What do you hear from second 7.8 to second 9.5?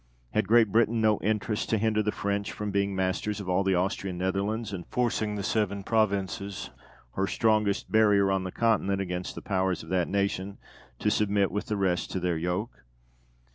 barrier on the Continent against the